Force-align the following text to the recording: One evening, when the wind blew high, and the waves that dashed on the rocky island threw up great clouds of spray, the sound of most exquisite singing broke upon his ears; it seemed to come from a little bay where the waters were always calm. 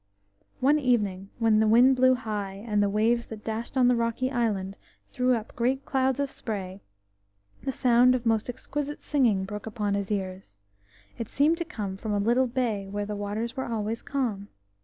One 0.61 0.79
evening, 0.79 1.29
when 1.37 1.59
the 1.59 1.67
wind 1.67 1.95
blew 1.95 2.15
high, 2.15 2.63
and 2.67 2.81
the 2.81 2.89
waves 2.89 3.27
that 3.27 3.43
dashed 3.43 3.77
on 3.77 3.87
the 3.87 3.95
rocky 3.95 4.31
island 4.31 4.75
threw 5.13 5.35
up 5.35 5.55
great 5.55 5.85
clouds 5.85 6.19
of 6.19 6.31
spray, 6.31 6.81
the 7.61 7.71
sound 7.71 8.15
of 8.15 8.25
most 8.25 8.49
exquisite 8.49 9.03
singing 9.03 9.45
broke 9.45 9.67
upon 9.67 9.93
his 9.93 10.11
ears; 10.11 10.57
it 11.19 11.29
seemed 11.29 11.59
to 11.59 11.65
come 11.65 11.97
from 11.97 12.13
a 12.13 12.17
little 12.19 12.47
bay 12.47 12.87
where 12.87 13.05
the 13.05 13.15
waters 13.15 13.55
were 13.55 13.65
always 13.65 14.01
calm. 14.01 14.47